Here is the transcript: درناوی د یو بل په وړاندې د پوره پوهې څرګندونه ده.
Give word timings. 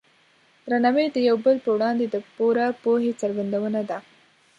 درناوی 0.67 1.05
د 1.11 1.17
یو 1.29 1.37
بل 1.45 1.55
په 1.65 1.69
وړاندې 1.75 2.05
د 2.09 2.15
پوره 2.35 2.67
پوهې 2.81 3.11
څرګندونه 3.21 3.81
ده. 3.89 3.97